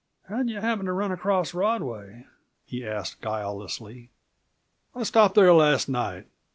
[0.27, 2.25] "How'd yuh happen to run across Rodway?"
[2.65, 4.09] he asked guilelessly.
[4.95, 6.25] "I stopped there last night.